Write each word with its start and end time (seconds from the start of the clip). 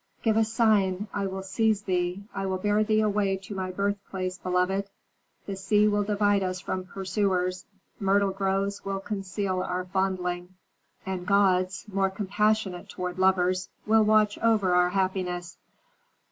"Give 0.23 0.35
a 0.35 0.43
sign; 0.43 1.09
I 1.13 1.27
will 1.27 1.43
seize 1.43 1.83
thee, 1.83 2.23
I 2.33 2.47
will 2.47 2.57
bear 2.57 2.83
thee 2.83 3.01
away 3.01 3.37
to 3.37 3.53
my 3.53 3.69
birthplace, 3.69 4.39
beloved. 4.39 4.89
The 5.45 5.55
sea 5.55 5.87
will 5.87 6.01
divide 6.03 6.41
us 6.41 6.59
from 6.59 6.85
pursuers, 6.87 7.65
myrtle 7.99 8.31
groves 8.31 8.83
will 8.83 8.99
conceal 8.99 9.61
our 9.61 9.85
fondling, 9.85 10.55
and 11.05 11.27
gods, 11.27 11.85
more 11.87 12.09
compassionate 12.09 12.89
toward 12.89 13.19
lovers, 13.19 13.69
will 13.85 14.03
watch 14.03 14.39
over 14.39 14.73
our 14.73 14.89
happiness." 14.89 15.59